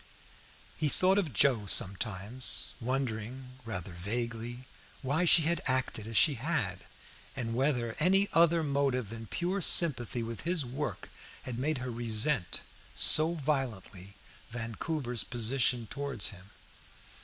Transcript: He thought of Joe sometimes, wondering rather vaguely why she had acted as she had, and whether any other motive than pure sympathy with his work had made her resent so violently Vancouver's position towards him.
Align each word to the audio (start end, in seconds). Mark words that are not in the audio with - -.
He 0.77 0.89
thought 0.89 1.19
of 1.19 1.31
Joe 1.31 1.67
sometimes, 1.67 2.73
wondering 2.81 3.59
rather 3.65 3.91
vaguely 3.93 4.65
why 5.03 5.25
she 5.25 5.43
had 5.43 5.61
acted 5.67 6.07
as 6.07 6.17
she 6.17 6.33
had, 6.41 6.85
and 7.35 7.53
whether 7.53 7.95
any 7.99 8.27
other 8.33 8.63
motive 8.63 9.09
than 9.11 9.27
pure 9.27 9.61
sympathy 9.61 10.23
with 10.23 10.41
his 10.41 10.65
work 10.65 11.11
had 11.43 11.59
made 11.59 11.77
her 11.77 11.91
resent 11.91 12.61
so 12.95 13.35
violently 13.35 14.15
Vancouver's 14.49 15.23
position 15.23 15.85
towards 15.85 16.29
him. 16.29 16.49